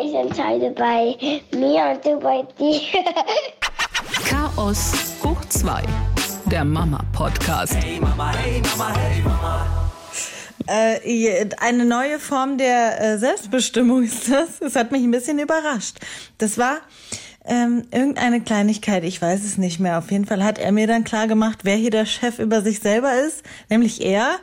[0.00, 1.16] Ich entscheide bei
[1.50, 2.80] mir und du bei dir.
[4.28, 4.92] Chaos
[5.24, 5.82] hoch 2,
[6.46, 7.74] der Mama-Podcast.
[7.74, 9.90] Hey Mama, hey Mama, hey Mama.
[10.68, 14.58] Äh, eine neue Form der äh, Selbstbestimmung ist das.
[14.60, 15.96] Das hat mich ein bisschen überrascht.
[16.36, 16.78] Das war
[17.48, 19.98] ähm, irgendeine Kleinigkeit, ich weiß es nicht mehr.
[19.98, 22.80] Auf jeden Fall hat er mir dann klar gemacht, wer hier der Chef über sich
[22.80, 24.36] selber ist, nämlich er.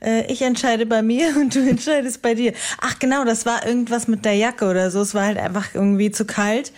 [0.00, 2.52] Äh, ich entscheide bei mir und du entscheidest bei dir.
[2.80, 5.02] Ach genau, das war irgendwas mit der Jacke oder so.
[5.02, 6.72] Es war halt einfach irgendwie zu kalt.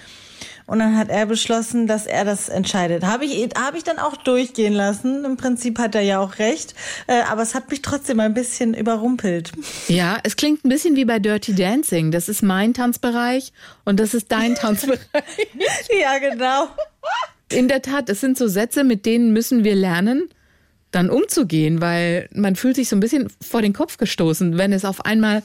[0.69, 3.03] Und dann hat er beschlossen, dass er das entscheidet.
[3.03, 5.25] Habe ich, hab ich dann auch durchgehen lassen.
[5.25, 6.75] Im Prinzip hat er ja auch recht.
[7.07, 9.51] Äh, aber es hat mich trotzdem ein bisschen überrumpelt.
[9.89, 12.11] Ja, es klingt ein bisschen wie bei Dirty Dancing.
[12.11, 13.53] Das ist mein Tanzbereich
[13.87, 15.01] und das ist dein Tanzbereich.
[16.01, 16.69] ja, genau.
[17.51, 20.29] In der Tat, es sind so Sätze, mit denen müssen wir lernen,
[20.91, 24.85] dann umzugehen, weil man fühlt sich so ein bisschen vor den Kopf gestoßen, wenn es
[24.85, 25.43] auf einmal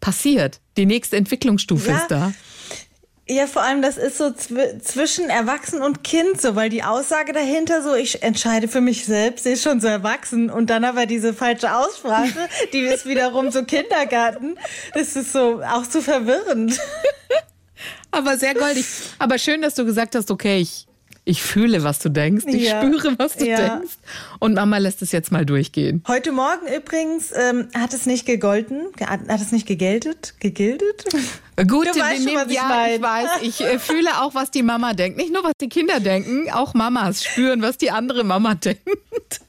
[0.00, 0.60] passiert.
[0.76, 1.96] Die nächste Entwicklungsstufe Ja.
[1.96, 2.32] ist da.
[3.28, 7.32] Ja, vor allem, das ist so zw zwischen Erwachsen und Kind so, weil die Aussage
[7.32, 11.06] dahinter so, ich entscheide für mich selbst, sie ist schon so erwachsen und dann aber
[11.06, 14.56] diese falsche Aussprache, die ist wiederum so Kindergarten.
[14.94, 16.78] Das ist so auch so verwirrend.
[18.12, 18.86] Aber sehr goldig.
[19.18, 20.86] Aber schön, dass du gesagt hast, okay, ich,
[21.28, 22.44] ich fühle, was du denkst.
[22.46, 22.80] Ich Ja.
[22.80, 23.56] spüre, was du Ja.
[23.78, 23.94] denkst.
[24.38, 26.02] Und Mama lässt es jetzt mal durchgehen.
[26.06, 31.04] Heute Morgen übrigens ähm, hat es nicht gegolten, ge- hat es nicht gegeltet, gegildet.
[31.68, 32.94] Gut, Du weißt schon, nehmen- was ich ja, meine.
[32.94, 33.28] ich weiß.
[33.42, 35.18] Ich äh, fühle auch, was die Mama denkt.
[35.18, 39.40] Nicht nur, was die Kinder denken, auch Mamas spüren, was die andere Mama denkt.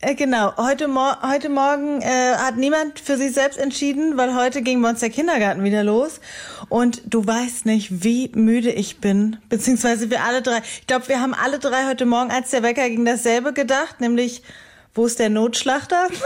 [0.00, 4.62] Äh, genau, heute, Mor heute Morgen äh, hat niemand für sich selbst entschieden, weil heute
[4.62, 6.20] ging bei uns der Kindergarten wieder los.
[6.68, 10.58] Und du weißt nicht, wie müde ich bin, beziehungsweise wir alle drei.
[10.80, 14.44] Ich glaube, wir haben alle drei heute Morgen, als der Wecker ging, dasselbe gedacht, nämlich,
[14.94, 16.06] wo ist der Notschlachter?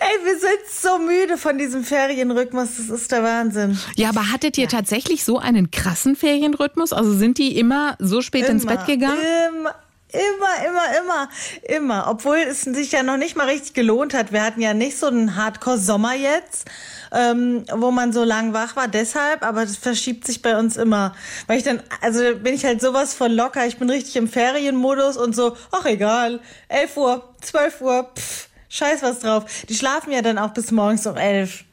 [0.00, 3.76] Ey, wir sind so müde von diesem Ferienrhythmus, das ist der Wahnsinn.
[3.96, 6.92] Ja, aber hattet ihr tatsächlich so einen krassen Ferienrhythmus?
[6.92, 9.18] Also sind die immer so spät ins Bett gegangen?
[9.48, 9.74] Immer,
[10.12, 11.28] immer, immer, immer,
[11.76, 12.06] immer.
[12.08, 14.32] Obwohl es sich ja noch nicht mal richtig gelohnt hat.
[14.32, 16.66] Wir hatten ja nicht so einen Hardcore-Sommer jetzt,
[17.12, 18.88] ähm, wo man so lang wach war.
[18.88, 21.14] Deshalb, aber das verschiebt sich bei uns immer.
[21.46, 23.66] Weil ich dann, also bin ich halt sowas von locker.
[23.66, 29.02] Ich bin richtig im Ferienmodus und so, ach egal, 11 Uhr, 12 Uhr, pff, scheiß
[29.02, 29.44] was drauf.
[29.68, 31.64] Die schlafen ja dann auch bis morgens um 11.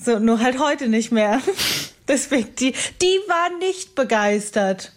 [0.00, 1.40] So, nur halt heute nicht mehr.
[2.08, 2.72] Deswegen, die,
[3.02, 4.92] die waren nicht begeistert.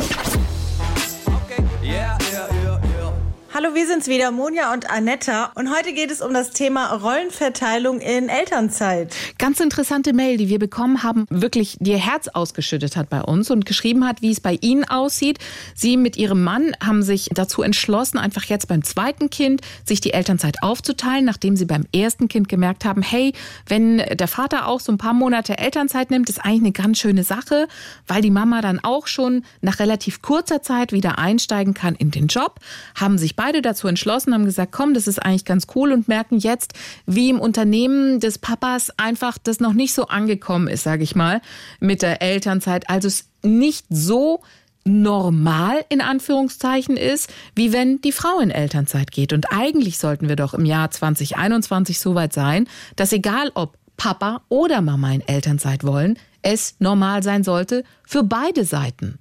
[3.53, 5.51] Hallo, wir sind's wieder, Monja und Anetta.
[5.55, 9.13] Und heute geht es um das Thema Rollenverteilung in Elternzeit.
[9.39, 13.65] Ganz interessante Mail, die wir bekommen haben, wirklich ihr Herz ausgeschüttet hat bei uns und
[13.65, 15.37] geschrieben hat, wie es bei Ihnen aussieht.
[15.75, 20.13] Sie mit Ihrem Mann haben sich dazu entschlossen, einfach jetzt beim zweiten Kind sich die
[20.13, 23.33] Elternzeit aufzuteilen, nachdem Sie beim ersten Kind gemerkt haben, hey,
[23.67, 27.25] wenn der Vater auch so ein paar Monate Elternzeit nimmt, ist eigentlich eine ganz schöne
[27.25, 27.67] Sache,
[28.07, 32.27] weil die Mama dann auch schon nach relativ kurzer Zeit wieder einsteigen kann in den
[32.27, 32.61] Job,
[32.95, 36.37] haben sich beide dazu entschlossen, haben gesagt, komm, das ist eigentlich ganz cool und merken
[36.37, 36.73] jetzt,
[37.07, 41.41] wie im Unternehmen des Papas einfach das noch nicht so angekommen ist, sage ich mal,
[41.79, 42.87] mit der Elternzeit.
[42.87, 44.43] Also es nicht so
[44.83, 49.33] normal in Anführungszeichen ist, wie wenn die Frau in Elternzeit geht.
[49.33, 54.43] Und eigentlich sollten wir doch im Jahr 2021 so weit sein, dass egal ob Papa
[54.49, 59.17] oder Mama in Elternzeit wollen, es normal sein sollte für beide Seiten.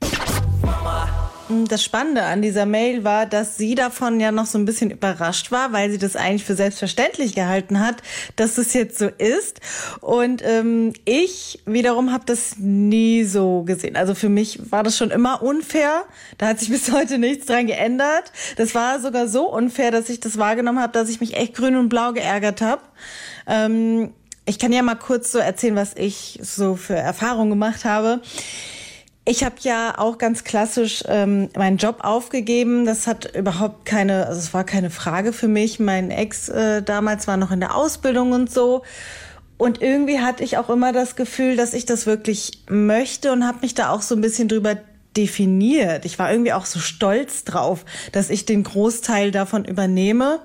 [1.69, 5.50] Das Spannende an dieser Mail war, dass sie davon ja noch so ein bisschen überrascht
[5.50, 7.97] war, weil sie das eigentlich für selbstverständlich gehalten hat,
[8.37, 9.61] dass es jetzt so ist.
[10.00, 13.97] Und ähm, ich wiederum habe das nie so gesehen.
[13.97, 16.05] Also für mich war das schon immer unfair.
[16.38, 18.31] Da hat sich bis heute nichts dran geändert.
[18.56, 21.75] Das war sogar so unfair, dass ich das wahrgenommen habe, dass ich mich echt grün
[21.75, 22.82] und blau geärgert habe.
[23.49, 24.12] Ähm,
[24.47, 28.21] ich kann ja mal kurz so erzählen, was ich so für Erfahrungen gemacht habe.
[29.31, 32.85] Ich habe ja auch ganz klassisch ähm, meinen Job aufgegeben.
[32.85, 35.79] Das hat überhaupt keine, also es war keine Frage für mich.
[35.79, 38.83] Mein Ex äh, damals war noch in der Ausbildung und so.
[39.57, 43.59] Und irgendwie hatte ich auch immer das Gefühl, dass ich das wirklich möchte und habe
[43.62, 44.77] mich da auch so ein bisschen drüber
[45.17, 46.06] definiert.
[46.06, 50.41] Ich war irgendwie auch so stolz drauf, dass ich den Großteil davon übernehme.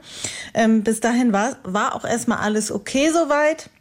[0.54, 3.72] Ähm, bis dahin war, war auch erstmal alles okay soweit.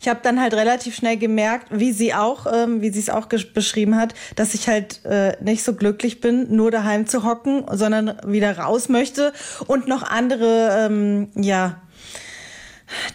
[0.00, 3.26] Ich habe dann halt relativ schnell gemerkt, wie sie auch, ähm, wie sie es auch
[3.26, 8.16] beschrieben hat, dass ich halt äh, nicht so glücklich bin, nur daheim zu hocken, sondern
[8.24, 9.32] wieder raus möchte
[9.66, 11.82] und noch andere, ähm, ja,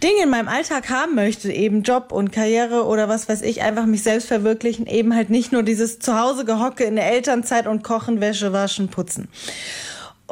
[0.03, 3.85] Dinge in meinem Alltag haben möchte, eben Job und Karriere oder was weiß ich, einfach
[3.85, 8.21] mich selbst verwirklichen, eben halt nicht nur dieses Zuhause gehocke in der Elternzeit und kochen,
[8.21, 9.29] Wäsche waschen, putzen.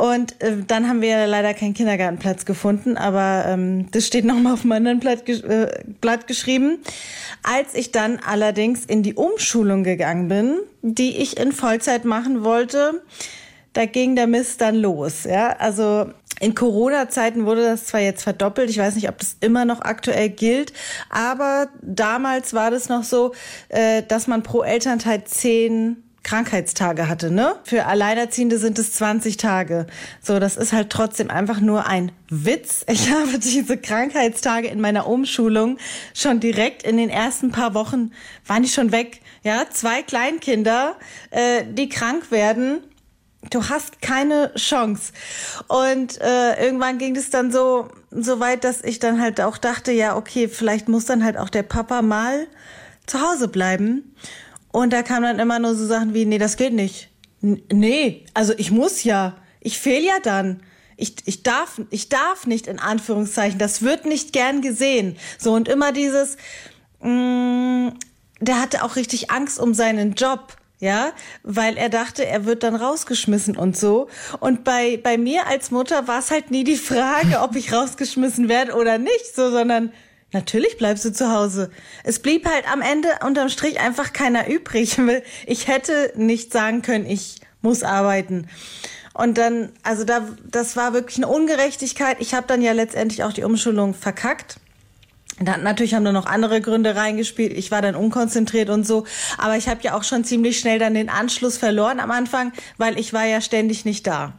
[0.02, 4.64] Und äh, dann haben wir leider keinen Kindergartenplatz gefunden, aber ähm, das steht nochmal auf
[4.64, 6.80] meinem Blatt, äh, Blatt geschrieben.
[7.44, 13.04] Als ich dann allerdings in die Umschulung gegangen bin, die ich in Vollzeit machen wollte,
[13.74, 15.26] da ging der Mist dann los.
[15.26, 16.08] Ja, also
[16.40, 20.30] in Corona-Zeiten wurde das zwar jetzt verdoppelt, ich weiß nicht, ob das immer noch aktuell
[20.30, 20.74] gilt,
[21.12, 23.34] aber damals war das noch so,
[23.70, 27.56] äh, dass man pro Elternteil zehn Krankheitstage hatte, ne?
[27.64, 29.88] Für Alleinerziehende sind es 20 Tage.
[30.22, 32.86] So, das ist halt trotzdem einfach nur ein Witz.
[32.88, 35.78] Ich habe diese Krankheitstage in meiner Umschulung
[36.14, 38.12] schon direkt in den ersten paar Wochen
[38.46, 39.22] waren die schon weg.
[39.44, 40.96] Ja, zwei Kleinkinder,
[41.32, 42.82] äh, die krank werden
[43.50, 45.14] du hast keine Chance.
[45.68, 49.92] Und äh, irgendwann ging es dann so, so weit, dass ich dann halt auch dachte,
[49.92, 52.48] ja, okay, vielleicht muss dann halt auch der Papa mal
[53.08, 54.16] zu Hause bleiben.
[54.72, 57.10] Und da kamen dann immer nur so Sachen wie, nee, das geht nicht.
[57.42, 59.36] N nee, also ich muss ja.
[59.60, 60.62] Ich fehl ja dann.
[60.98, 63.60] Ich, ich darf, ich darf nicht in Anführungszeichen.
[63.60, 65.18] Das wird nicht gern gesehen.
[65.38, 66.38] So und immer dieses,
[67.02, 68.00] mh, mm,
[68.40, 71.14] der hatte auch richtig Angst um seinen Job ja,
[71.44, 74.10] weil er dachte, er wird dann rausgeschmissen und so.
[74.40, 78.50] Und bei, bei mir als Mutter war es halt nie die Frage, ob ich rausgeschmissen
[78.50, 79.94] werde oder nicht, so, sondern
[80.32, 81.72] natürlich bleibst du zu Hause.
[82.04, 84.98] Es blieb halt am Ende unterm Strich einfach keiner übrig.
[85.46, 88.48] Ich hätte nicht sagen können, ich muss arbeiten.
[89.14, 92.18] Und dann, also da, das war wirklich eine Ungerechtigkeit.
[92.20, 94.58] Ich habe dann ja letztendlich auch die Umschulung verkackt.
[95.40, 97.54] Dann, natürlich haben da noch andere Gründe reingespielt.
[97.54, 99.06] Ich war dann unkonzentriert und so.
[99.38, 103.00] Aber ich habe ja auch schon ziemlich schnell dann den Anschluss verloren am Anfang, weil
[103.00, 104.34] ich war ja ständig nicht da.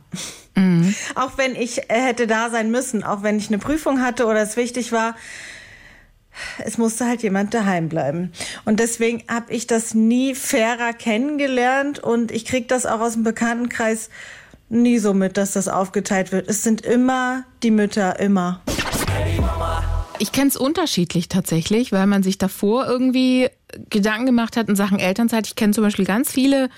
[0.54, 0.94] Mhm.
[1.14, 4.42] Auch wenn ich äh, hätte da sein müssen, auch wenn ich eine Prüfung hatte oder
[4.42, 5.16] es wichtig war,
[6.64, 8.32] es musste halt jemand daheim bleiben.
[8.64, 13.22] Und deswegen habe ich das nie fairer kennengelernt und ich krieg das auch aus dem
[13.22, 14.08] Bekanntenkreis
[14.68, 16.48] nie so mit, dass das aufgeteilt wird.
[16.48, 18.62] Es sind immer die Mütter, immer.
[20.18, 23.48] Ich kenne es unterschiedlich tatsächlich, weil man sich davor irgendwie
[23.90, 25.46] Gedanken gemacht hat in Sachen Elternzeit.
[25.46, 26.70] Ich kenne zum Beispiel ganz viele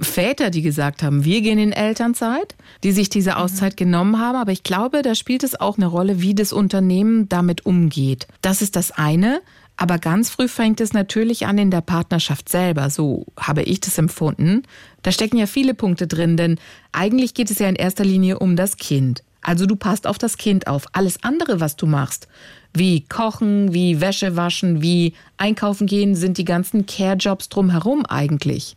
[0.00, 2.54] Väter, die gesagt haben, wir gehen in Elternzeit,
[2.84, 3.36] die sich diese mhm.
[3.38, 4.36] Auszeit genommen haben.
[4.36, 8.28] Aber ich glaube, da spielt es auch eine Rolle, wie das Unternehmen damit umgeht.
[8.42, 9.40] Das ist das eine.
[9.76, 12.90] Aber ganz früh fängt es natürlich an in der Partnerschaft selber.
[12.90, 14.64] So habe ich das empfunden.
[15.02, 16.58] Da stecken ja viele Punkte drin, denn
[16.90, 19.22] eigentlich geht es ja in erster Linie um das Kind.
[19.40, 20.86] Also du passt auf das Kind auf.
[20.92, 22.26] Alles andere, was du machst,
[22.74, 28.76] wie Kochen, wie Wäsche waschen, wie Einkaufen gehen, sind die ganzen Care-Jobs drumherum eigentlich.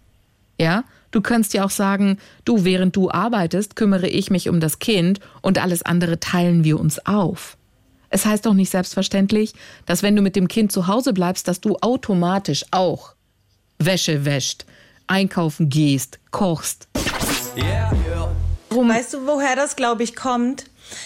[0.59, 0.83] Ja?
[1.11, 5.19] Du könntest ja auch sagen, du, während du arbeitest, kümmere ich mich um das Kind
[5.41, 7.57] und alles andere teilen wir uns auf.
[8.09, 9.53] Es heißt doch nicht selbstverständlich,
[9.85, 13.13] dass wenn du mit dem Kind zu Hause bleibst, dass du automatisch auch
[13.79, 14.65] Wäsche wäscht,
[15.07, 16.87] einkaufen gehst, kochst.
[17.57, 18.31] Yeah, yeah.
[18.69, 20.65] Weißt du, woher das, glaube ich, kommt?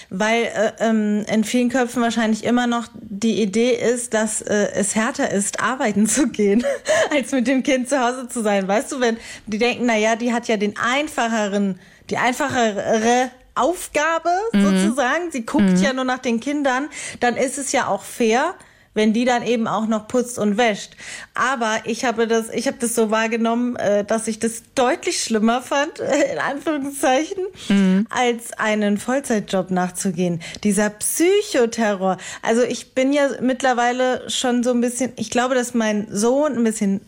[0.10, 4.96] Weil äh, ähm, in vielen Köpfen wahrscheinlich immer noch die Idee ist, dass äh, es
[4.96, 6.64] härter ist, arbeiten zu gehen,
[7.12, 8.68] als mit dem Kind zu Hause zu sein.
[8.68, 9.18] Weißt du, wenn
[9.48, 11.80] die denken, na ja, die hat ja den einfacheren,
[12.10, 14.64] die einfachere Aufgabe mhm.
[14.64, 15.32] sozusagen.
[15.32, 15.76] Sie guckt mhm.
[15.78, 16.90] ja nur nach den Kindern.
[17.22, 18.54] Dann ist es ja auch fair,
[18.96, 20.94] wenn die dann eben auch noch putzt und wäscht.
[21.36, 25.62] Aber ich habe das, ich habe das so wahrgenommen, äh, dass ich das deutlich schlimmer
[25.62, 26.00] fand,
[26.32, 28.08] in Anführungszeichen, mhm.
[28.10, 30.42] als einen Vollzeitjob nachzugehen.
[30.64, 32.18] Dieser Psychoterror.
[32.42, 36.64] Also ich bin ja mittlerweile schon so ein bisschen, ich glaube, dass mein Sohn ein
[36.64, 37.02] bisschen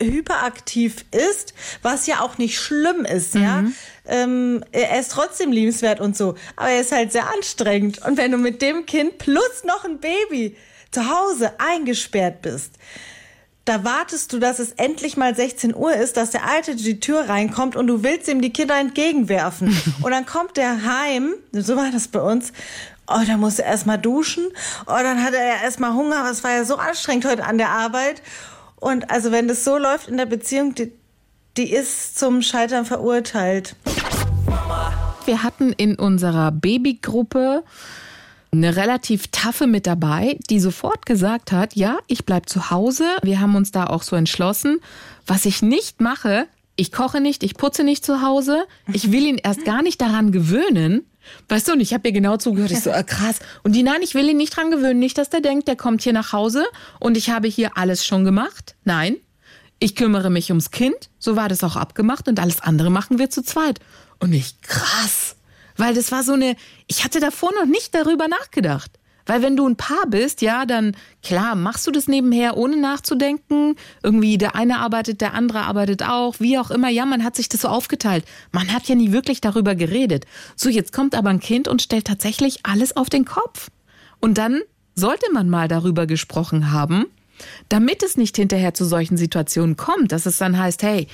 [0.00, 3.42] hyperaktiv ist, was ja auch nicht schlimm ist, mhm.
[3.42, 3.64] ja.
[4.06, 8.06] Ähm, er ist trotzdem liebenswert und so, aber er ist halt sehr anstrengend.
[8.06, 10.56] Und wenn du mit dem Kind plus noch ein Baby
[10.90, 12.74] zu Hause eingesperrt bist,
[13.68, 17.28] da wartest du, dass es endlich mal 16 Uhr ist, dass der Alte die Tür
[17.28, 19.76] reinkommt und du willst ihm die Kinder entgegenwerfen.
[20.02, 22.52] und dann kommt der heim, so war das bei uns,
[23.06, 24.46] oh, da muss er erstmal duschen,
[24.86, 27.68] oh, dann hat er ja erstmal Hunger, es war ja so anstrengend heute an der
[27.68, 28.22] Arbeit.
[28.76, 30.92] Und also wenn das so läuft in der Beziehung, die,
[31.58, 33.76] die ist zum Scheitern verurteilt.
[35.26, 37.64] Wir hatten in unserer Babygruppe
[38.50, 43.04] eine relativ taffe mit dabei, die sofort gesagt hat, ja, ich bleib zu Hause.
[43.22, 44.80] Wir haben uns da auch so entschlossen.
[45.26, 48.64] Was ich nicht mache, ich koche nicht, ich putze nicht zu Hause.
[48.92, 51.04] Ich will ihn erst gar nicht daran gewöhnen.
[51.48, 52.70] Weißt du, und ich habe ihr genau zugehört.
[52.70, 53.40] Ich so, äh, krass.
[53.64, 54.98] Und die, nein, ich will ihn nicht dran gewöhnen.
[54.98, 56.64] Nicht, dass der denkt, der kommt hier nach Hause
[57.00, 58.76] und ich habe hier alles schon gemacht.
[58.84, 59.16] Nein,
[59.80, 61.10] ich kümmere mich ums Kind.
[61.18, 63.80] So war das auch abgemacht und alles andere machen wir zu zweit.
[64.20, 65.36] Und ich, krass.
[65.78, 66.56] Weil das war so eine,
[66.88, 68.90] ich hatte davor noch nicht darüber nachgedacht.
[69.24, 73.76] Weil wenn du ein Paar bist, ja, dann klar, machst du das nebenher, ohne nachzudenken.
[74.02, 76.88] Irgendwie der eine arbeitet, der andere arbeitet auch, wie auch immer.
[76.88, 78.24] Ja, man hat sich das so aufgeteilt.
[78.52, 80.24] Man hat ja nie wirklich darüber geredet.
[80.56, 83.68] So, jetzt kommt aber ein Kind und stellt tatsächlich alles auf den Kopf.
[84.18, 84.62] Und dann
[84.94, 87.04] sollte man mal darüber gesprochen haben,
[87.68, 91.06] damit es nicht hinterher zu solchen Situationen kommt, dass es dann heißt, hey,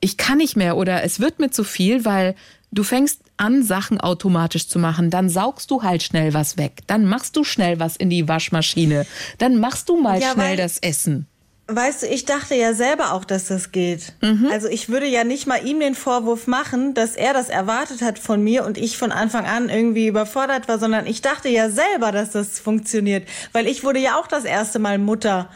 [0.00, 2.34] ich kann nicht mehr oder es wird mir zu viel, weil
[2.70, 7.06] du fängst an, Sachen automatisch zu machen, dann saugst du halt schnell was weg, dann
[7.06, 9.06] machst du schnell was in die Waschmaschine,
[9.38, 11.26] dann machst du mal Ja, schnell das Essen.
[11.70, 14.14] Weißt du, ich dachte ja selber auch, dass das geht.
[14.50, 18.18] Also ich würde ja nicht mal ihm den Vorwurf machen, dass er das erwartet hat
[18.18, 22.10] von mir und ich von Anfang an irgendwie überfordert war, sondern ich dachte ja selber,
[22.10, 25.50] dass das funktioniert, weil ich wurde ja auch das erste Mal Mutter.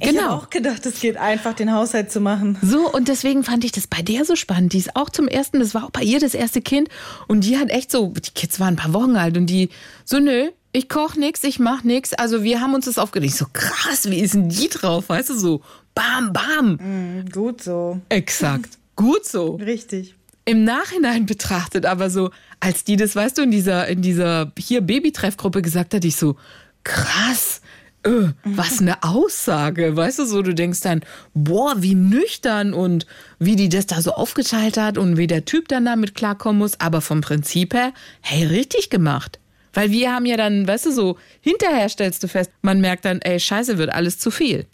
[0.00, 0.22] Ich Genau.
[0.22, 2.56] habe auch gedacht, es geht einfach, den Haushalt zu machen.
[2.62, 4.72] So, und deswegen fand ich das bei der so spannend.
[4.72, 6.88] Die ist auch zum ersten, das war auch bei ihr das erste Kind.
[7.28, 9.68] Und die hat echt so, die Kids waren ein paar Wochen alt und die
[10.04, 12.12] so, nö, ich koch nix, ich mach nix.
[12.14, 13.32] Also wir haben uns das aufgeregt.
[13.34, 15.08] Ich so, krass, wie ist denn die drauf?
[15.08, 15.60] Weißt du, so,
[15.94, 17.24] bam, bam.
[17.30, 18.00] Gut so.
[18.08, 18.78] Exakt.
[18.96, 19.56] Gut so.
[19.56, 20.14] Richtig.
[20.46, 22.30] Im Nachhinein betrachtet, aber so,
[22.60, 26.36] als die das, weißt du, in dieser, in dieser hier Babytreffgruppe gesagt hat, ich so,
[26.84, 27.60] krass,
[28.02, 31.02] äh, was eine Aussage, weißt du, so, du denkst dann,
[31.34, 33.06] boah, wie nüchtern und
[33.38, 36.80] wie die das da so aufgeteilt hat und wie der Typ dann damit klarkommen muss,
[36.80, 39.38] aber vom Prinzip her, hey, richtig gemacht.
[39.72, 43.20] Weil wir haben ja dann, weißt du, so, hinterher stellst du fest, man merkt dann,
[43.20, 44.66] ey, scheiße, wird alles zu viel.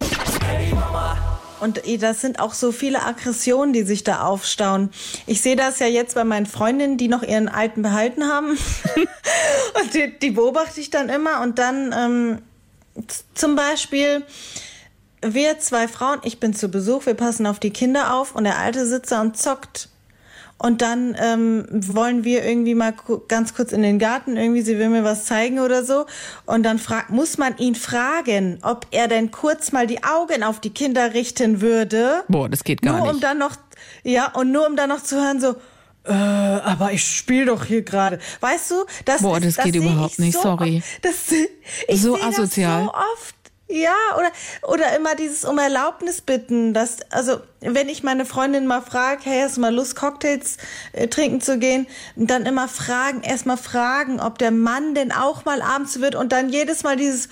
[1.59, 4.90] Und das sind auch so viele Aggressionen, die sich da aufstauen.
[5.26, 8.50] Ich sehe das ja jetzt bei meinen Freundinnen, die noch ihren alten behalten haben.
[9.80, 11.40] und die, die beobachte ich dann immer.
[11.40, 12.38] Und dann ähm,
[13.35, 14.25] zum Beispiel,
[15.23, 18.59] wir zwei Frauen, ich bin zu Besuch, wir passen auf die Kinder auf und der
[18.59, 19.88] Alte sitzt da und zockt.
[20.59, 22.95] Und dann ähm, wollen wir irgendwie mal
[23.29, 26.07] ganz kurz in den Garten, irgendwie, sie will mir was zeigen oder so.
[26.47, 30.59] Und dann frag, muss man ihn fragen, ob er denn kurz mal die Augen auf
[30.59, 32.25] die Kinder richten würde.
[32.29, 33.25] Boah, das geht gar nur um nicht.
[33.25, 33.57] dann noch,
[34.03, 35.57] ja, und nur um dann noch zu hören, so,
[36.07, 38.19] äh, aber ich spiele doch hier gerade.
[38.41, 40.79] Weißt du, das Boah, ist, das geht seh überhaupt ich nicht, so sorry.
[40.79, 41.15] Oft, das,
[41.89, 42.85] ich So seh das asozial.
[42.85, 43.35] so oft.
[43.69, 44.31] Ja, oder,
[44.73, 46.73] oder immer dieses um Erlaubnis bitten.
[46.73, 50.57] Dass, also, wenn ich meine Freundin mal frage, hey, hast du mal Lust, Cocktails
[50.93, 51.89] äh, trinken zu gehen?
[52.15, 56.49] Dann immer fragen, erstmal fragen, ob der Mann denn auch mal abends wird und dann
[56.51, 57.29] jedes Mal dieses,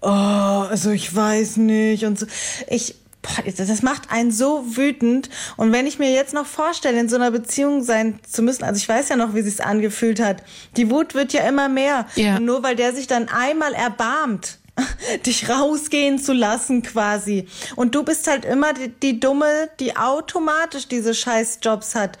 [0.00, 2.26] oh, also ich weiß nicht und so.
[2.68, 5.28] Ich, boah, das macht einen so wütend.
[5.56, 8.78] Und wenn ich mir jetzt noch vorstelle, in so einer Beziehung sein zu müssen, also
[8.78, 10.42] ich weiß ja noch, wie sich's angefühlt hat.
[10.76, 12.06] Die Wut wird ja immer mehr.
[12.14, 12.36] Ja.
[12.36, 14.58] Und nur weil der sich dann einmal erbarmt,
[15.26, 17.46] dich rausgehen zu lassen quasi.
[17.76, 22.18] Und du bist halt immer die, die Dumme, die automatisch diese scheiß Jobs hat.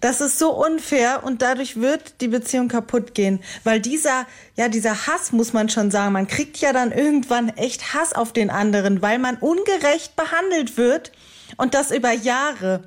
[0.00, 3.40] Das ist so unfair und dadurch wird die Beziehung kaputt gehen.
[3.64, 4.26] Weil dieser,
[4.56, 8.32] ja, dieser Hass muss man schon sagen, man kriegt ja dann irgendwann echt Hass auf
[8.32, 11.10] den anderen, weil man ungerecht behandelt wird
[11.58, 12.84] und das über Jahre.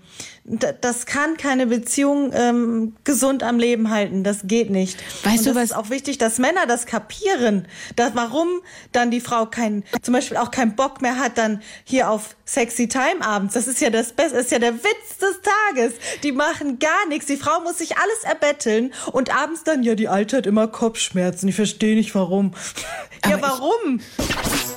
[0.82, 4.24] Das kann keine Beziehung ähm, gesund am Leben halten.
[4.24, 4.98] Das geht nicht.
[5.24, 7.68] Weißt und du, das was- ist auch wichtig, dass Männer das kapieren.
[7.96, 8.48] Dass, warum
[8.92, 12.88] dann die Frau kein, zum Beispiel auch keinen Bock mehr hat, dann hier auf Sexy
[12.88, 13.54] Time abends.
[13.54, 15.40] Das ist ja das Beste, ist ja der Witz des
[15.76, 15.94] Tages.
[16.24, 17.28] Die machen gar nichts.
[17.28, 21.48] Die Frau muss sich alles erbetteln und abends dann, ja, die Alte hat immer Kopfschmerzen.
[21.50, 22.54] Ich verstehe nicht warum.
[23.30, 24.02] ja, Aber ich- warum?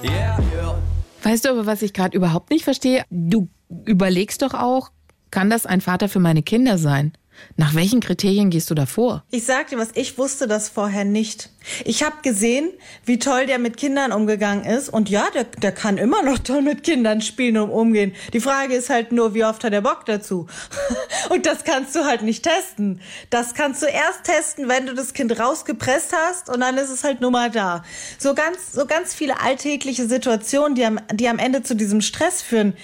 [0.02, 0.78] Yeah, yeah.
[1.24, 3.04] Weißt du aber, was ich gerade überhaupt nicht verstehe?
[3.10, 3.48] Du
[3.86, 4.90] überlegst doch auch,
[5.30, 7.12] kann das ein Vater für meine Kinder sein?
[7.56, 9.24] Nach welchen Kriterien gehst du da vor?
[9.30, 11.50] Ich sag dir was, ich wusste das vorher nicht.
[11.84, 12.70] Ich habe gesehen,
[13.04, 14.88] wie toll der mit Kindern umgegangen ist.
[14.88, 18.14] Und ja, der, der kann immer noch toll mit Kindern spielen und umgehen.
[18.32, 20.46] Die Frage ist halt nur, wie oft hat er Bock dazu?
[21.30, 23.00] Und das kannst du halt nicht testen.
[23.30, 27.02] Das kannst du erst testen, wenn du das Kind rausgepresst hast und dann ist es
[27.02, 27.82] halt nur mal da.
[28.18, 32.42] So ganz, so ganz viele alltägliche Situationen, die am, die am Ende zu diesem Stress
[32.42, 32.74] führen,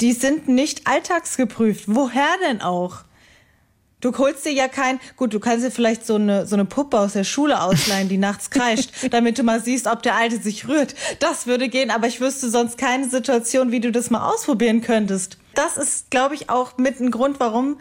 [0.00, 1.84] die sind nicht alltagsgeprüft.
[1.88, 3.04] Woher denn auch?
[4.00, 7.00] Du holst dir ja kein, gut, du kannst dir vielleicht so eine, so eine Puppe
[7.00, 10.68] aus der Schule ausleihen, die nachts kreischt, damit du mal siehst, ob der Alte sich
[10.68, 10.94] rührt.
[11.18, 15.38] Das würde gehen, aber ich wüsste sonst keine Situation, wie du das mal ausprobieren könntest.
[15.54, 17.78] Das ist, glaube ich, auch mit ein Grund, warum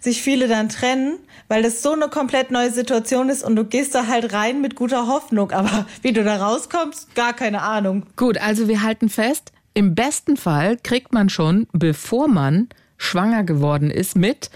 [0.00, 3.94] sich viele dann trennen, weil das so eine komplett neue Situation ist und du gehst
[3.94, 5.50] da halt rein mit guter Hoffnung.
[5.50, 8.06] Aber wie du da rauskommst, gar keine Ahnung.
[8.16, 13.90] Gut, also wir halten fest, im besten Fall kriegt man schon, bevor man schwanger geworden
[13.90, 14.50] ist, mit,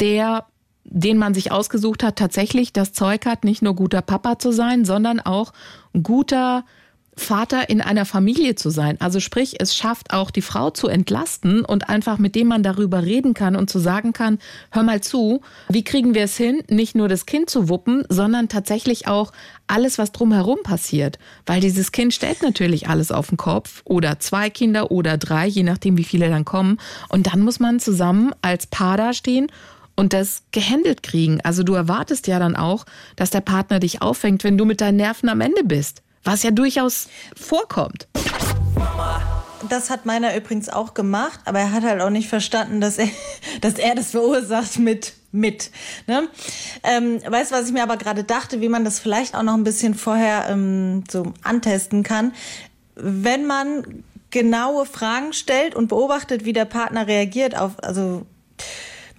[0.00, 0.46] der,
[0.84, 4.84] den man sich ausgesucht hat, tatsächlich das Zeug hat, nicht nur guter Papa zu sein,
[4.84, 5.52] sondern auch
[6.02, 6.64] guter
[7.20, 8.96] Vater in einer Familie zu sein.
[9.00, 13.02] Also sprich, es schafft auch die Frau zu entlasten und einfach mit dem man darüber
[13.04, 14.38] reden kann und zu sagen kann,
[14.70, 18.48] hör mal zu, wie kriegen wir es hin, nicht nur das Kind zu wuppen, sondern
[18.48, 19.32] tatsächlich auch
[19.66, 21.18] alles, was drumherum passiert.
[21.46, 25.62] Weil dieses Kind stellt natürlich alles auf den Kopf oder zwei Kinder oder drei, je
[25.62, 26.78] nachdem, wie viele dann kommen.
[27.08, 29.48] Und dann muss man zusammen als Paar dastehen
[30.00, 31.42] und das gehandelt kriegen.
[31.42, 34.96] Also du erwartest ja dann auch, dass der Partner dich auffängt, wenn du mit deinen
[34.96, 36.00] Nerven am Ende bist.
[36.24, 38.08] Was ja durchaus vorkommt.
[39.68, 43.08] Das hat meiner übrigens auch gemacht, aber er hat halt auch nicht verstanden, dass er,
[43.60, 45.70] dass er das verursacht mit mit.
[46.08, 46.28] Ne?
[46.82, 49.54] Ähm, weißt du, was ich mir aber gerade dachte, wie man das vielleicht auch noch
[49.54, 52.32] ein bisschen vorher ähm, so antesten kann?
[52.96, 58.26] Wenn man genaue Fragen stellt und beobachtet, wie der Partner reagiert auf, also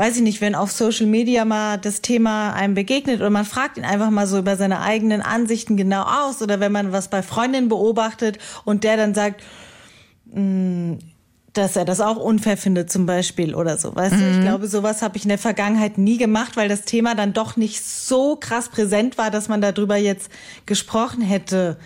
[0.02, 3.78] weiß ich nicht, wenn auf Social Media mal das Thema einem begegnet oder man fragt
[3.78, 7.22] ihn einfach mal so über seine eigenen Ansichten genau aus oder wenn man was bei
[7.22, 9.44] Freundinnen beobachtet und der dann sagt,
[10.34, 10.98] mh,
[11.54, 13.96] dass er das auch unfair findet zum Beispiel oder so.
[13.96, 14.20] Weißt mhm.
[14.20, 14.42] du, ich mhm.
[14.42, 17.86] glaube, sowas habe ich in der Vergangenheit nie gemacht, weil das Thema dann doch nicht
[17.86, 20.32] so krass präsent war, dass man darüber jetzt
[20.66, 21.78] gesprochen hätte.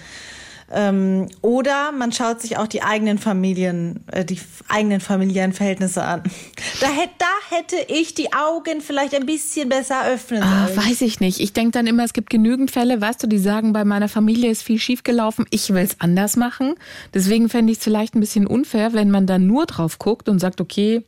[0.72, 6.24] Ähm, oder man schaut sich auch die eigenen Familien, äh, die eigenen familiären Verhältnisse an.
[6.82, 10.80] Da, hätte, da hätte ich die Augen vielleicht ein bisschen besser öffnen ah, sollen.
[10.80, 11.40] Ah, weiß ich nicht.
[11.40, 14.52] Ich denke dann immer, es gibt genügend Fälle, weißt du, die sagen, bei meiner Familie
[14.52, 16.76] ist viel schiefgelaufen, ich will es anders machen.
[17.14, 20.40] Deswegen fände ich es vielleicht ein bisschen unfair, wenn man dann nur drauf guckt und
[20.40, 21.04] sagt, okay,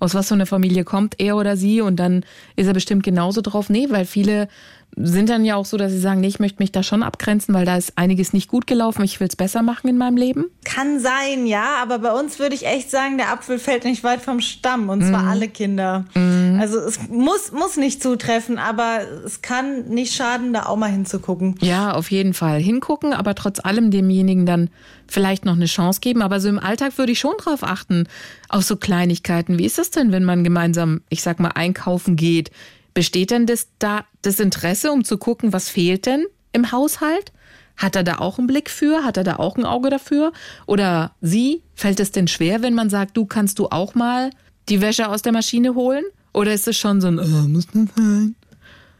[0.00, 2.24] aus was für einer Familie kommt er oder sie und dann
[2.56, 3.68] ist er bestimmt genauso drauf.
[3.68, 4.48] Nee, weil viele
[4.96, 7.54] sind dann ja auch so, dass sie sagen, nee, ich möchte mich da schon abgrenzen,
[7.54, 10.46] weil da ist einiges nicht gut gelaufen, ich will es besser machen in meinem Leben?
[10.64, 14.20] Kann sein, ja, aber bei uns würde ich echt sagen, der Apfel fällt nicht weit
[14.20, 15.28] vom Stamm und zwar mm.
[15.28, 16.04] alle Kinder.
[16.14, 16.60] Mm.
[16.60, 21.56] Also es muss, muss nicht zutreffen, aber es kann nicht schaden, da auch mal hinzugucken.
[21.60, 24.68] Ja, auf jeden Fall hingucken, aber trotz allem demjenigen dann
[25.08, 26.22] vielleicht noch eine Chance geben.
[26.22, 28.08] Aber so im Alltag würde ich schon drauf achten,
[28.48, 29.58] auf so Kleinigkeiten.
[29.58, 32.50] Wie ist das denn, wenn man gemeinsam, ich sag mal, einkaufen geht?
[32.94, 37.32] Besteht denn das, da das Interesse, um zu gucken, was fehlt denn im Haushalt?
[37.76, 39.04] Hat er da auch einen Blick für?
[39.04, 40.32] Hat er da auch ein Auge dafür?
[40.66, 41.62] Oder sie?
[41.74, 44.30] Fällt es denn schwer, wenn man sagt, du kannst du auch mal
[44.68, 46.04] die Wäsche aus der Maschine holen?
[46.32, 48.34] Oder ist es schon so ein, oh, muss das sein?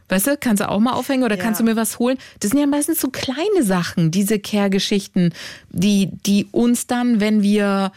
[0.09, 1.41] Weißt du, kannst du auch mal aufhängen oder ja.
[1.41, 2.17] kannst du mir was holen?
[2.39, 5.33] Das sind ja meistens so kleine Sachen, diese Care-Geschichten,
[5.69, 7.91] die, die uns dann, wenn wir,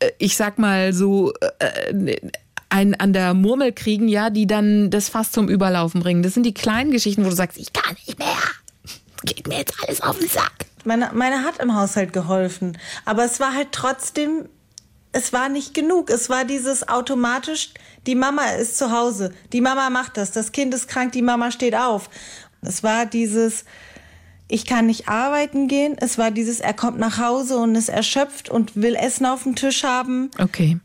[0.00, 2.16] äh, ich sag mal so, äh,
[2.68, 6.22] einen an der Murmel kriegen, ja, die dann das Fass zum Überlaufen bringen.
[6.22, 8.36] Das sind die kleinen Geschichten, wo du sagst, ich kann nicht mehr.
[9.24, 10.66] Geht mir jetzt alles auf den Sack.
[10.84, 12.78] Meine, meine hat im Haushalt geholfen.
[13.04, 14.48] Aber es war halt trotzdem,
[15.12, 16.10] es war nicht genug.
[16.10, 17.70] Es war dieses automatisch,
[18.06, 19.32] die Mama ist zu Hause.
[19.52, 20.30] Die Mama macht das.
[20.30, 22.10] Das Kind ist krank, die Mama steht auf.
[22.62, 23.64] Es war dieses,
[24.46, 25.96] ich kann nicht arbeiten gehen.
[25.98, 29.56] Es war dieses, er kommt nach Hause und ist erschöpft und will Essen auf dem
[29.56, 30.30] Tisch haben.
[30.38, 30.78] Okay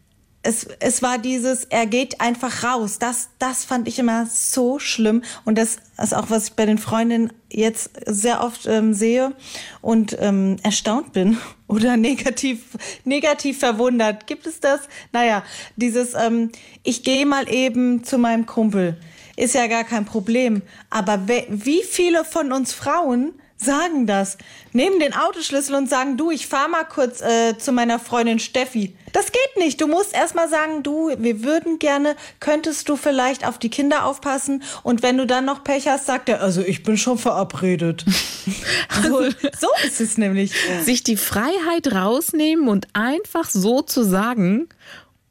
[0.44, 3.00] es, es war dieses, er geht einfach raus.
[3.00, 5.24] Das, das fand ich immer so schlimm.
[5.46, 9.34] Und das ist auch, was ich bei den Freundinnen jetzt sehr oft ähm, sehe
[9.82, 14.28] und ähm, erstaunt bin oder negativ, negativ verwundert.
[14.28, 14.82] Gibt es das?
[15.14, 15.44] Naja,
[15.78, 16.52] dieses, ähm,
[16.84, 18.98] ich gehe mal eben zu meinem Kumpel.
[19.38, 20.62] Ist ja gar kein Problem.
[20.90, 24.38] Aber wie viele von uns Frauen sagen das.
[24.72, 28.96] Nehmen den Autoschlüssel und sagen, du, ich fahr mal kurz äh, zu meiner Freundin Steffi.
[29.12, 29.80] Das geht nicht.
[29.80, 34.64] Du musst erstmal sagen, du, wir würden gerne, könntest du vielleicht auf die Kinder aufpassen?
[34.82, 38.06] Und wenn du dann noch Pech hast, sagt er, also ich bin schon verabredet.
[39.04, 39.24] so,
[39.60, 40.54] so ist es nämlich.
[40.84, 44.68] Sich die Freiheit rausnehmen und einfach so zu sagen,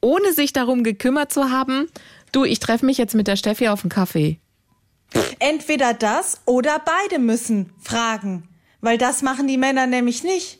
[0.01, 1.89] ohne sich darum gekümmert zu haben,
[2.33, 4.39] du, ich treffe mich jetzt mit der Steffi auf einen Kaffee.
[5.39, 8.49] Entweder das oder beide müssen fragen.
[8.81, 10.59] Weil das machen die Männer nämlich nicht.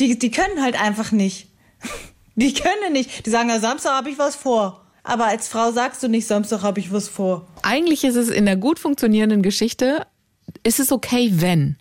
[0.00, 1.48] Die, die können halt einfach nicht.
[2.34, 3.26] Die können nicht.
[3.26, 4.84] Die sagen, ja, Samstag habe ich was vor.
[5.02, 7.48] Aber als Frau sagst du nicht, Samstag habe ich was vor.
[7.62, 10.06] Eigentlich ist es in der gut funktionierenden Geschichte,
[10.62, 11.76] ist es okay, wenn.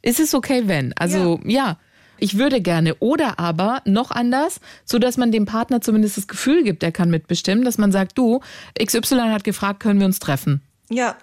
[0.00, 0.94] Ist es okay, wenn.
[0.94, 1.50] Also ja.
[1.50, 1.78] ja.
[2.18, 2.94] Ich würde gerne.
[2.96, 7.10] Oder aber noch anders, so dass man dem Partner zumindest das Gefühl gibt, er kann
[7.10, 8.40] mitbestimmen, dass man sagt, du,
[8.82, 10.62] XY hat gefragt, können wir uns treffen?
[10.90, 11.16] Ja.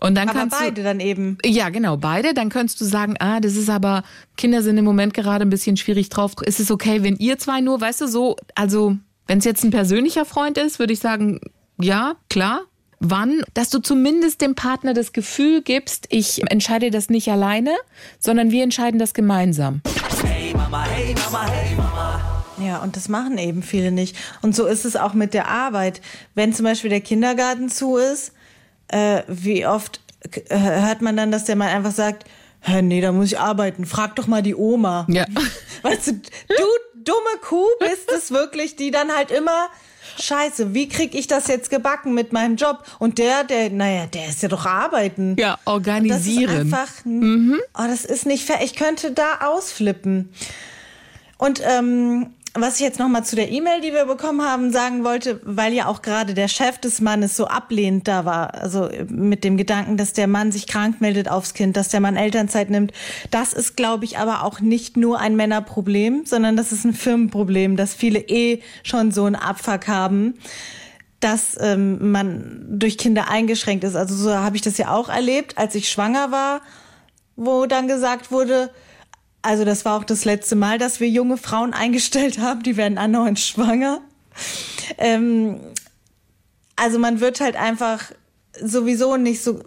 [0.00, 1.38] Und dann aber kannst beide du, dann eben.
[1.44, 2.34] Ja, genau, beide.
[2.34, 4.02] Dann könntest du sagen, ah, das ist aber,
[4.36, 6.32] Kinder sind im Moment gerade ein bisschen schwierig drauf.
[6.42, 9.70] Ist es okay, wenn ihr zwei nur, weißt du, so, also, wenn es jetzt ein
[9.70, 11.40] persönlicher Freund ist, würde ich sagen,
[11.80, 12.62] ja, klar.
[13.00, 13.42] Wann?
[13.52, 17.72] Dass du zumindest dem Partner das Gefühl gibst, ich entscheide das nicht alleine,
[18.18, 19.82] sondern wir entscheiden das gemeinsam.
[20.24, 22.44] Hey Mama, hey Mama, hey Mama.
[22.64, 24.16] Ja, und das machen eben viele nicht.
[24.40, 26.00] Und so ist es auch mit der Arbeit.
[26.34, 28.32] Wenn zum Beispiel der Kindergarten zu ist,
[28.88, 30.00] äh, wie oft
[30.48, 32.24] äh, hört man dann, dass der Mann einfach sagt,
[32.66, 33.84] Hä, nee, da muss ich arbeiten.
[33.84, 35.06] Frag doch mal die Oma.
[35.10, 35.26] Ja.
[35.82, 39.68] Weißt du, du dumme Kuh bist es wirklich, die dann halt immer
[40.18, 42.84] Scheiße, wie krieg ich das jetzt gebacken mit meinem Job?
[42.98, 45.36] Und der, der, naja, der ist ja doch arbeiten.
[45.38, 46.46] Ja, organisieren.
[46.46, 47.60] Das ist einfach, mhm.
[47.74, 48.60] oh, das ist nicht fair.
[48.62, 50.32] Ich könnte da ausflippen.
[51.36, 55.02] Und ähm, was ich jetzt noch mal zu der E-Mail, die wir bekommen haben, sagen
[55.02, 59.42] wollte, weil ja auch gerade der Chef des Mannes so ablehnend da war, also mit
[59.42, 62.92] dem Gedanken, dass der Mann sich krank meldet aufs Kind, dass der Mann Elternzeit nimmt.
[63.32, 67.76] Das ist, glaube ich, aber auch nicht nur ein Männerproblem, sondern das ist ein Firmenproblem,
[67.76, 70.34] dass viele eh schon so einen Abfuck haben
[71.20, 73.96] dass ähm, man durch Kinder eingeschränkt ist.
[73.96, 76.60] Also so habe ich das ja auch erlebt, als ich schwanger war,
[77.34, 78.68] wo dann gesagt wurde,
[79.44, 82.96] also das war auch das letzte Mal, dass wir junge Frauen eingestellt haben, die werden
[82.96, 84.00] andauernd schwanger.
[84.96, 85.60] Ähm,
[86.76, 88.10] also man wird halt einfach
[88.58, 89.60] sowieso nicht so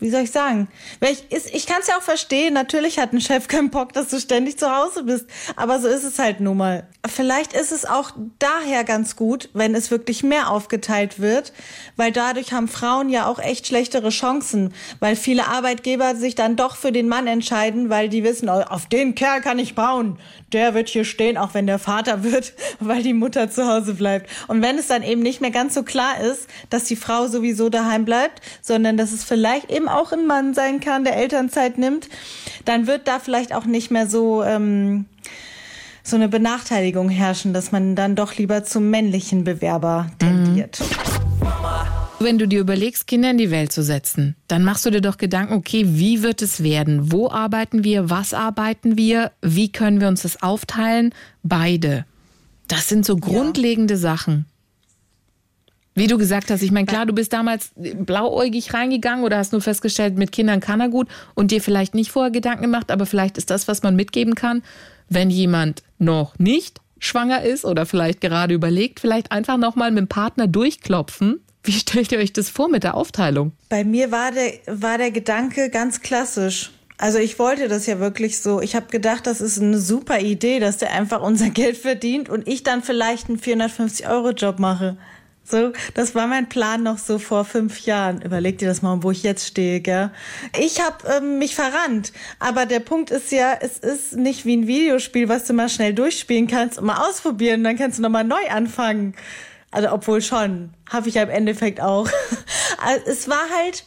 [0.00, 0.68] wie soll ich sagen?
[1.00, 4.20] Ich, ich kann es ja auch verstehen, natürlich hat ein Chef keinen Bock, dass du
[4.20, 6.86] ständig zu Hause bist, aber so ist es halt nun mal.
[7.06, 11.52] Vielleicht ist es auch daher ganz gut, wenn es wirklich mehr aufgeteilt wird,
[11.96, 16.76] weil dadurch haben Frauen ja auch echt schlechtere Chancen, weil viele Arbeitgeber sich dann doch
[16.76, 20.18] für den Mann entscheiden, weil die wissen, oh, auf den Kerl kann ich bauen,
[20.52, 24.30] der wird hier stehen, auch wenn der Vater wird, weil die Mutter zu Hause bleibt.
[24.48, 27.68] Und wenn es dann eben nicht mehr ganz so klar ist, dass die Frau sowieso
[27.68, 32.08] daheim bleibt, sondern dass es vielleicht eben auch ein Mann sein kann, der Elternzeit nimmt,
[32.64, 35.06] dann wird da vielleicht auch nicht mehr so ähm,
[36.02, 40.80] so eine Benachteiligung herrschen, dass man dann doch lieber zum männlichen Bewerber tendiert.
[42.22, 45.16] Wenn du dir überlegst, Kinder in die Welt zu setzen, dann machst du dir doch
[45.16, 47.10] Gedanken, okay, wie wird es werden?
[47.10, 48.10] Wo arbeiten wir?
[48.10, 49.32] Was arbeiten wir?
[49.40, 51.14] Wie können wir uns das aufteilen?
[51.42, 52.04] Beide.
[52.68, 54.00] Das sind so grundlegende ja.
[54.00, 54.44] Sachen.
[55.94, 59.62] Wie du gesagt hast, ich meine, klar, du bist damals blauäugig reingegangen oder hast nur
[59.62, 63.38] festgestellt, mit Kindern kann er gut und dir vielleicht nicht vorher Gedanken gemacht, aber vielleicht
[63.38, 64.62] ist das, was man mitgeben kann,
[65.08, 70.08] wenn jemand noch nicht schwanger ist oder vielleicht gerade überlegt, vielleicht einfach nochmal mit dem
[70.08, 71.40] Partner durchklopfen.
[71.62, 73.52] Wie stellt ihr euch das vor mit der Aufteilung?
[73.68, 76.70] Bei mir war der, war der Gedanke ganz klassisch.
[76.96, 78.60] Also ich wollte das ja wirklich so.
[78.60, 82.46] Ich habe gedacht, das ist eine super Idee, dass der einfach unser Geld verdient und
[82.46, 84.96] ich dann vielleicht einen 450-Euro-Job mache.
[85.42, 88.22] So, das war mein Plan noch so vor fünf Jahren.
[88.22, 90.10] Überleg dir das mal, wo ich jetzt stehe, gell?
[90.58, 92.12] Ich habe ähm, mich verrannt.
[92.38, 95.92] Aber der Punkt ist ja, es ist nicht wie ein Videospiel, was du mal schnell
[95.92, 99.14] durchspielen kannst und mal ausprobieren, dann kannst du nochmal neu anfangen.
[99.70, 102.08] Also, obwohl schon, habe ich ja im Endeffekt auch.
[102.82, 103.84] Also, es war halt,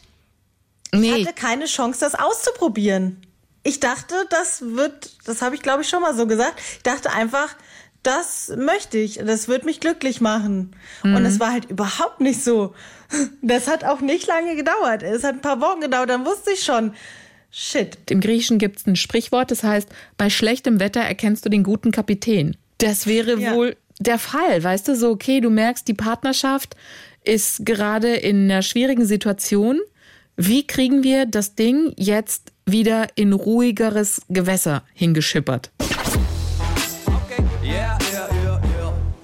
[0.92, 1.12] nee.
[1.12, 3.20] ich hatte keine Chance, das auszuprobieren.
[3.64, 6.60] Ich dachte, das wird, das habe ich glaube ich schon mal so gesagt.
[6.76, 7.56] Ich dachte einfach,
[8.04, 10.76] das möchte ich, das wird mich glücklich machen.
[11.02, 11.16] Mhm.
[11.16, 12.74] Und es war halt überhaupt nicht so.
[13.42, 15.04] Das hat auch nicht lange gedauert.
[15.04, 16.94] Es hat ein paar Wochen gedauert, dann wusste ich schon,
[17.50, 17.96] shit.
[18.10, 21.92] Im Griechischen gibt es ein Sprichwort, das heißt, bei schlechtem Wetter erkennst du den guten
[21.92, 22.56] Kapitän.
[22.78, 23.54] Das wäre ja.
[23.54, 26.76] wohl der Fall, weißt du, so, okay, du merkst, die Partnerschaft
[27.24, 29.80] ist gerade in einer schwierigen Situation.
[30.36, 35.70] Wie kriegen wir das Ding jetzt wieder in ruhigeres Gewässer hingeschippert?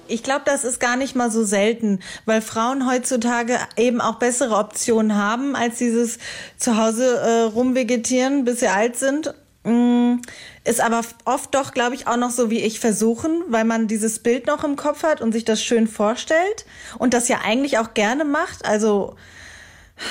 [0.07, 4.57] Ich glaube, das ist gar nicht mal so selten, weil Frauen heutzutage eben auch bessere
[4.57, 6.19] Optionen haben, als dieses
[6.57, 9.33] zu Hause äh, rumvegetieren, bis sie alt sind.
[9.63, 10.15] Mm,
[10.63, 14.19] ist aber oft doch, glaube ich, auch noch so wie ich versuchen, weil man dieses
[14.19, 16.65] Bild noch im Kopf hat und sich das schön vorstellt
[16.97, 18.65] und das ja eigentlich auch gerne macht.
[18.65, 19.15] Also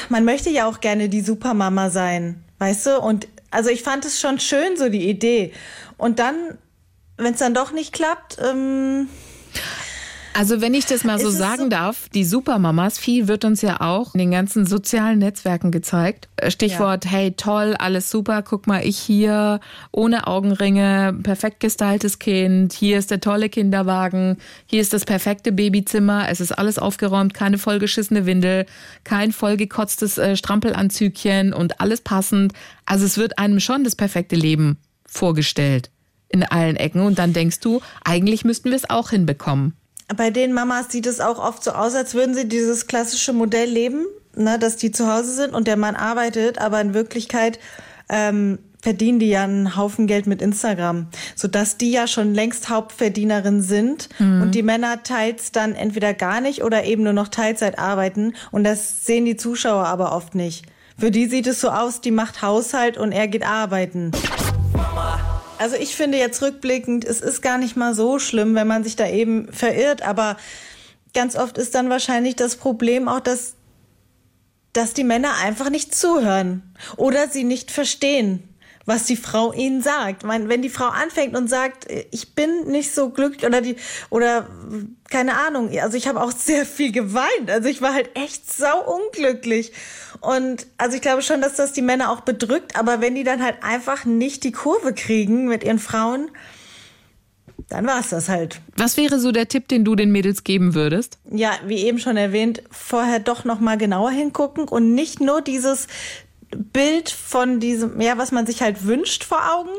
[0.09, 3.01] man möchte ja auch gerne die Supermama sein, weißt du?
[3.01, 5.53] Und also ich fand es schon schön, so die Idee.
[5.97, 6.59] Und dann,
[7.17, 9.09] wenn es dann doch nicht klappt, ähm,
[10.35, 13.81] also wenn ich das mal so sagen so darf, die Supermamas, viel wird uns ja
[13.81, 16.29] auch in den ganzen sozialen Netzwerken gezeigt.
[16.37, 17.11] Äh, Stichwort, ja.
[17.11, 19.61] hey toll, alles super, guck mal, ich hier
[19.93, 26.29] ohne Augenringe, perfekt gestyltes Kind, hier ist der tolle Kinderwagen, hier ist das perfekte Babyzimmer,
[26.29, 28.67] es ist alles aufgeräumt, keine vollgeschissene Windel,
[29.05, 32.53] kein vollgekotztes äh, Strampelanzügchen und alles passend.
[32.87, 35.91] Also es wird einem schon das perfekte Leben vorgestellt
[36.29, 39.75] in allen Ecken und dann denkst du, eigentlich müssten wir es auch hinbekommen
[40.17, 43.69] bei den Mamas sieht es auch oft so aus, als würden sie dieses klassische Modell
[43.69, 47.59] leben, ne, dass die zu Hause sind und der Mann arbeitet, aber in Wirklichkeit
[48.09, 53.63] ähm, verdienen die ja einen Haufen Geld mit Instagram, sodass die ja schon längst Hauptverdienerin
[53.63, 54.43] sind mhm.
[54.43, 58.65] und die Männer teils dann entweder gar nicht oder eben nur noch Teilzeit arbeiten und
[58.65, 60.65] das sehen die Zuschauer aber oft nicht.
[60.99, 64.13] Für die sieht es so aus, die macht Haushalt und er geht arbeiten.
[64.73, 65.30] Mama.
[65.61, 68.97] Also ich finde jetzt rückblickend, es ist gar nicht mal so schlimm, wenn man sich
[68.97, 70.39] da eben verirrt, aber
[71.13, 73.57] ganz oft ist dann wahrscheinlich das Problem auch, dass,
[74.73, 76.63] dass die Männer einfach nicht zuhören
[76.97, 78.49] oder sie nicht verstehen.
[78.87, 80.25] Was die Frau ihnen sagt.
[80.25, 83.77] Meine, wenn die Frau anfängt und sagt, ich bin nicht so glücklich oder die
[84.09, 84.49] oder
[85.11, 87.51] keine Ahnung, also ich habe auch sehr viel geweint.
[87.51, 89.73] Also ich war halt echt sau unglücklich.
[90.21, 93.43] Und also ich glaube schon, dass das die Männer auch bedrückt, aber wenn die dann
[93.43, 96.31] halt einfach nicht die Kurve kriegen mit ihren Frauen,
[97.69, 98.61] dann war es das halt.
[98.77, 101.19] Was wäre so der Tipp, den du den Mädels geben würdest?
[101.31, 105.87] Ja, wie eben schon erwähnt, vorher doch noch mal genauer hingucken und nicht nur dieses
[106.51, 109.71] Bild von diesem, ja, was man sich halt wünscht vor Augen,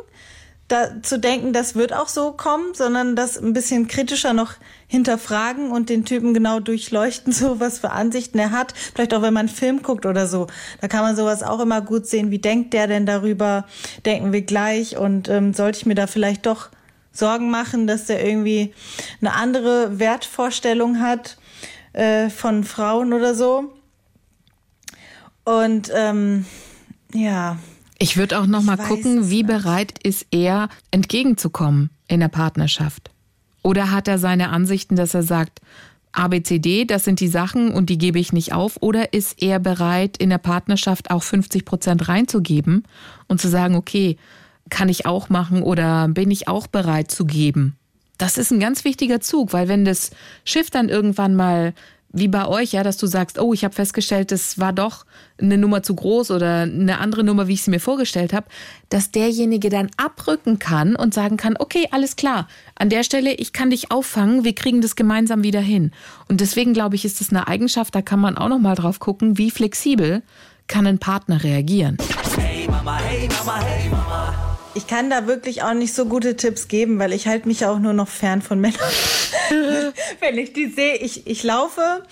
[0.71, 4.53] da zu denken, das wird auch so kommen, sondern das ein bisschen kritischer noch
[4.87, 8.73] hinterfragen und den Typen genau durchleuchten, so was für Ansichten er hat.
[8.93, 10.47] Vielleicht auch, wenn man einen Film guckt oder so.
[10.79, 12.31] Da kann man sowas auch immer gut sehen.
[12.31, 13.65] Wie denkt der denn darüber?
[14.05, 14.97] Denken wir gleich?
[14.97, 16.69] Und ähm, sollte ich mir da vielleicht doch
[17.11, 18.73] Sorgen machen, dass der irgendwie
[19.19, 21.37] eine andere Wertvorstellung hat
[21.93, 23.73] äh, von Frauen oder so?
[25.51, 26.45] Und ähm,
[27.13, 27.57] ja.
[27.99, 33.11] Ich würde auch noch mal gucken, wie bereit ist er entgegenzukommen in der Partnerschaft.
[33.61, 35.59] Oder hat er seine Ansichten, dass er sagt,
[36.13, 38.77] ABCD, das sind die Sachen und die gebe ich nicht auf?
[38.81, 42.83] Oder ist er bereit, in der Partnerschaft auch 50 Prozent reinzugeben
[43.27, 44.15] und zu sagen, okay,
[44.69, 47.75] kann ich auch machen oder bin ich auch bereit zu geben?
[48.17, 50.11] Das ist ein ganz wichtiger Zug, weil wenn das
[50.45, 51.73] Schiff dann irgendwann mal
[52.13, 55.05] wie bei euch, ja, dass du sagst, oh, ich habe festgestellt, das war doch
[55.39, 58.47] eine Nummer zu groß oder eine andere Nummer, wie ich sie mir vorgestellt habe,
[58.89, 63.53] dass derjenige dann abrücken kann und sagen kann, okay, alles klar, an der Stelle, ich
[63.53, 65.91] kann dich auffangen, wir kriegen das gemeinsam wieder hin.
[66.27, 68.99] Und deswegen glaube ich, ist das eine Eigenschaft, da kann man auch noch mal drauf
[68.99, 70.21] gucken, wie flexibel
[70.67, 71.97] kann ein Partner reagieren.
[72.37, 74.50] Hey Mama, hey Mama, hey Mama.
[74.73, 77.79] Ich kann da wirklich auch nicht so gute Tipps geben, weil ich halte mich auch
[77.79, 78.79] nur noch fern von Männern.
[80.19, 82.03] Wenn ich die sehe, ich, ich laufe,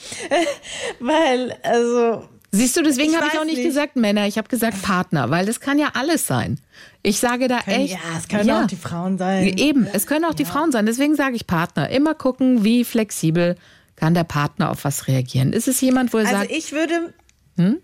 [1.00, 2.28] weil, also.
[2.52, 5.46] Siehst du, deswegen habe ich auch nicht, nicht, gesagt Männer, ich habe gesagt Partner, weil
[5.46, 6.60] das kann ja alles sein.
[7.04, 7.94] Ich sage da können, echt.
[7.94, 9.58] Ja, es können ja, auch die Frauen sein.
[9.58, 10.36] Eben, es können auch ja.
[10.36, 10.86] die Frauen sein.
[10.86, 11.90] Deswegen sage ich Partner.
[11.90, 13.56] Immer gucken, wie flexibel
[13.96, 15.54] kann der Partner auf was reagieren.
[15.54, 16.50] Ist es jemand, wo er also sagt.
[16.50, 17.14] Also ich würde,
[17.56, 17.78] hm?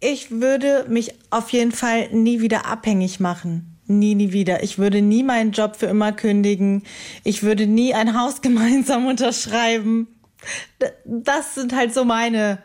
[0.00, 3.77] ich würde mich auf jeden Fall nie wieder abhängig machen.
[3.88, 4.62] Nie, nie wieder.
[4.62, 6.82] Ich würde nie meinen Job für immer kündigen.
[7.24, 10.06] Ich würde nie ein Haus gemeinsam unterschreiben.
[11.04, 12.58] Das sind halt so meine,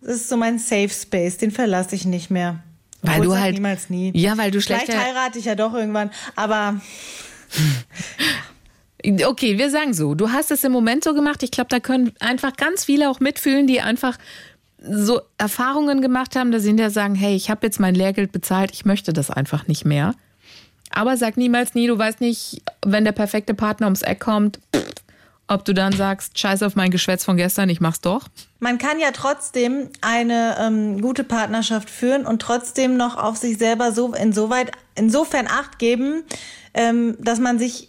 [0.00, 1.36] das ist so mein Safe Space.
[1.36, 2.62] Den verlasse ich nicht mehr.
[3.02, 4.12] Weil Obwohl du halt niemals nie.
[4.14, 4.86] Ja, weil du schlecht.
[4.86, 6.80] Vielleicht heirate ich ja doch irgendwann, aber.
[9.04, 11.42] Okay, wir sagen so, du hast es im Moment so gemacht.
[11.42, 14.16] Ich glaube, da können einfach ganz viele auch mitfühlen, die einfach
[14.78, 18.70] so Erfahrungen gemacht haben, dass sie hinterher sagen, hey, ich habe jetzt mein Lehrgeld bezahlt,
[18.72, 20.14] ich möchte das einfach nicht mehr.
[20.92, 24.60] Aber sag niemals nie, du weißt nicht, wenn der perfekte Partner ums Eck kommt,
[25.48, 28.28] ob du dann sagst, scheiß auf mein Geschwätz von gestern, ich mach's doch.
[28.60, 33.92] Man kann ja trotzdem eine ähm, gute Partnerschaft führen und trotzdem noch auf sich selber
[33.92, 36.22] so insoweit, insofern Acht geben,
[36.74, 37.88] ähm, dass man sich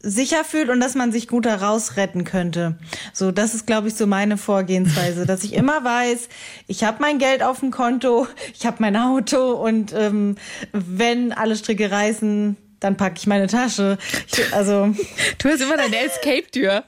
[0.00, 2.78] sicher fühlt und dass man sich gut heraus retten könnte.
[3.12, 6.28] So, das ist, glaube ich, so meine Vorgehensweise, dass ich immer weiß,
[6.66, 10.36] ich habe mein Geld auf dem Konto, ich habe mein Auto und ähm,
[10.72, 13.98] wenn alle Stricke reißen, dann packe ich meine Tasche.
[14.26, 14.94] Ich, also
[15.38, 16.84] du hast immer deine Escape-Tür.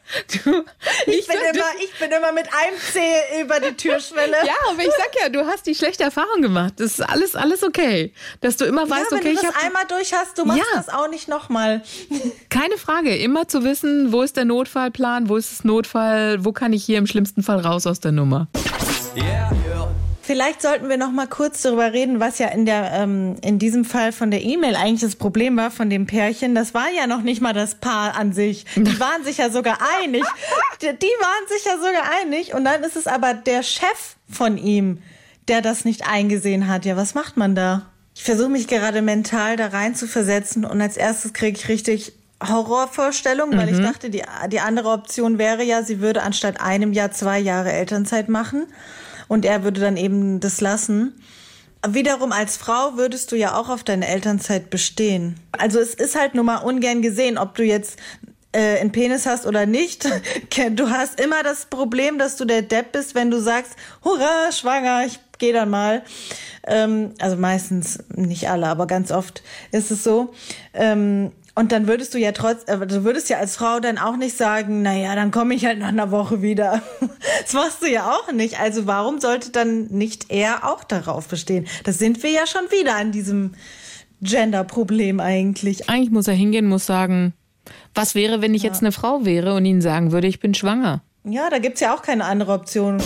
[1.07, 4.37] ich, bin immer, ich bin immer mit einem Zeh über die Türschwelle.
[4.47, 6.75] Ja, aber ich sag ja, du hast die schlechte Erfahrung gemacht.
[6.77, 8.13] Das ist alles, alles okay.
[8.41, 10.77] Dass du immer weißt, ja, okay, ich habe einmal durch hast, du machst ja.
[10.77, 11.83] das auch nicht nochmal.
[12.49, 13.17] Keine Frage.
[13.17, 16.99] Immer zu wissen, wo ist der Notfallplan, wo ist das Notfall, wo kann ich hier
[16.99, 18.49] im schlimmsten Fall raus aus der Nummer.
[19.17, 19.70] Yeah.
[20.31, 23.85] Vielleicht sollten wir noch mal kurz darüber reden, was ja in der ähm, in diesem
[23.85, 26.55] Fall von der E-Mail eigentlich das Problem war von dem Pärchen.
[26.55, 28.65] Das war ja noch nicht mal das Paar an sich.
[28.77, 30.23] Die waren sich ja sogar einig.
[30.83, 32.55] Die, waren sich ja sogar einig.
[32.55, 35.03] Und dann ist es aber der Chef von ihm,
[35.49, 36.85] der das nicht eingesehen hat.
[36.85, 37.87] Ja, was macht man da?
[38.15, 42.13] Ich versuche mich gerade mental da rein zu versetzen und als erstes kriege ich richtig
[42.41, 43.81] Horrorvorstellung, weil mhm.
[43.81, 47.73] ich dachte, die, die andere Option wäre ja, sie würde anstatt einem Jahr zwei Jahre
[47.73, 48.69] Elternzeit machen
[49.31, 51.15] und er würde dann eben das lassen.
[51.87, 55.37] Wiederum als Frau würdest du ja auch auf deine Elternzeit bestehen.
[55.53, 57.97] Also es ist halt nur mal ungern gesehen, ob du jetzt
[58.51, 60.05] äh, einen Penis hast oder nicht.
[60.73, 65.07] Du hast immer das Problem, dass du der Depp bist, wenn du sagst, hurra, schwanger,
[65.07, 66.03] ich gehe dann mal.
[66.67, 70.35] Ähm, also meistens nicht alle, aber ganz oft ist es so.
[70.75, 74.17] Ähm, und dann würdest du ja trotz, äh, du würdest ja als Frau dann auch
[74.17, 76.83] nicht sagen, naja, dann komme ich halt nach einer Woche wieder.
[77.43, 78.61] Das machst du ja auch nicht.
[78.61, 81.67] Also warum sollte dann nicht er auch darauf bestehen?
[81.85, 83.53] Das sind wir ja schon wieder an diesem
[84.23, 85.91] Gender-Problem eigentlich.
[85.91, 87.35] Eigentlich muss er hingehen, muss sagen,
[87.95, 88.71] was wäre, wenn ich ja.
[88.71, 91.03] jetzt eine Frau wäre und ihnen sagen würde, ich bin schwanger?
[91.25, 93.03] Ja, da gibt's ja auch keine andere Option.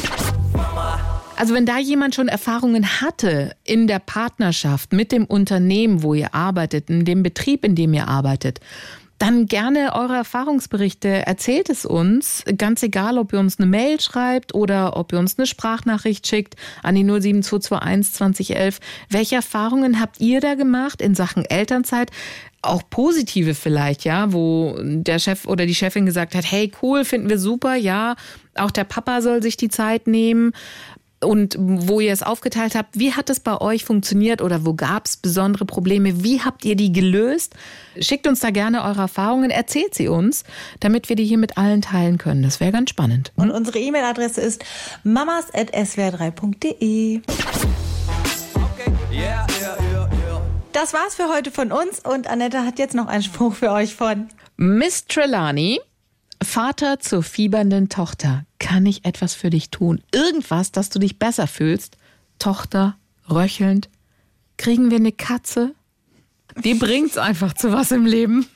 [1.36, 6.34] Also wenn da jemand schon Erfahrungen hatte in der Partnerschaft mit dem Unternehmen, wo ihr
[6.34, 8.60] arbeitet, in dem Betrieb, in dem ihr arbeitet,
[9.18, 11.08] dann gerne eure Erfahrungsberichte.
[11.08, 12.44] Erzählt es uns.
[12.58, 16.56] Ganz egal, ob ihr uns eine Mail schreibt oder ob ihr uns eine Sprachnachricht schickt
[16.82, 18.80] an die 07221 2011.
[19.08, 22.10] Welche Erfahrungen habt ihr da gemacht in Sachen Elternzeit?
[22.62, 27.28] Auch positive vielleicht, ja, wo der Chef oder die Chefin gesagt hat, hey, cool, finden
[27.28, 28.16] wir super, ja,
[28.54, 30.52] auch der Papa soll sich die Zeit nehmen
[31.24, 32.98] und wo ihr es aufgeteilt habt.
[32.98, 36.22] Wie hat es bei euch funktioniert oder wo gab es besondere Probleme?
[36.22, 37.54] Wie habt ihr die gelöst?
[37.98, 40.44] Schickt uns da gerne eure Erfahrungen, erzählt sie uns,
[40.80, 42.42] damit wir die hier mit allen teilen können.
[42.42, 43.32] Das wäre ganz spannend.
[43.36, 44.64] Und unsere E-Mail-Adresse ist
[45.02, 47.20] mamas.swr3.de.
[48.54, 49.94] Okay, yeah, yeah, yeah.
[50.74, 53.94] Das war's für heute von uns und Annette hat jetzt noch einen Spruch für euch
[53.94, 55.80] von Miss Trelawney,
[56.44, 58.44] Vater zur fiebernden Tochter.
[58.58, 60.02] Kann ich etwas für dich tun?
[60.12, 61.96] Irgendwas, dass du dich besser fühlst?
[62.38, 62.96] Tochter,
[63.28, 63.88] röchelnd.
[64.56, 65.74] Kriegen wir eine Katze?
[66.62, 68.46] Die bringt's einfach zu was im Leben.